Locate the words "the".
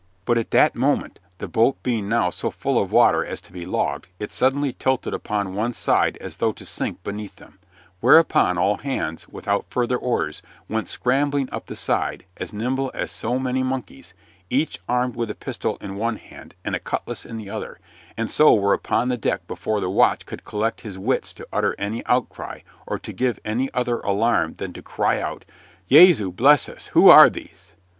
1.37-1.47, 11.67-11.75, 17.37-17.51, 19.79-19.87